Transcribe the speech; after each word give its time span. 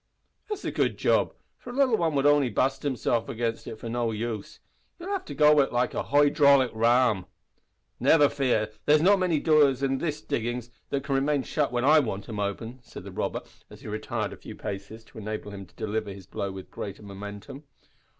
"That's 0.49 0.65
a 0.65 0.71
good 0.71 0.97
job, 0.97 1.35
for 1.59 1.69
a 1.69 1.73
little 1.73 2.01
un 2.01 2.15
would 2.15 2.25
only 2.25 2.49
bust 2.49 2.81
hisself 2.81 3.29
agin 3.29 3.55
it 3.67 3.77
for 3.77 3.87
no 3.87 4.09
use. 4.09 4.59
You'll 4.97 5.11
have 5.11 5.25
to 5.25 5.35
go 5.35 5.59
at 5.61 5.67
it 5.67 5.71
like 5.73 5.93
a 5.93 6.01
hoy 6.01 6.31
draulic 6.31 6.71
ram." 6.73 7.27
"Never 7.99 8.27
fear. 8.27 8.71
There's 8.87 9.03
not 9.03 9.19
many 9.19 9.39
doors 9.39 9.83
in 9.83 9.99
these 9.99 10.19
diggin's 10.19 10.71
that 10.89 11.03
can 11.03 11.13
remain 11.13 11.43
shut 11.43 11.71
when 11.71 11.85
I 11.85 11.99
want 11.99 12.27
'em 12.27 12.39
open," 12.39 12.79
said 12.81 13.03
the 13.03 13.11
robber, 13.11 13.43
as 13.69 13.81
he 13.81 13.87
retired 13.89 14.33
a 14.33 14.37
few 14.37 14.55
paces 14.55 15.03
to 15.03 15.19
enable 15.19 15.51
him 15.53 15.67
to 15.67 15.75
deliver 15.75 16.09
his 16.11 16.25
blow 16.25 16.51
with 16.51 16.71
greater 16.71 17.03
momentum. 17.03 17.65